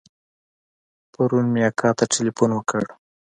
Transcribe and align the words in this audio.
پرون 1.13 1.45
مې 1.53 1.61
اکا 1.69 1.89
ته 1.97 2.03
ټېلفون 2.13 2.49
وکړ. 2.53 2.83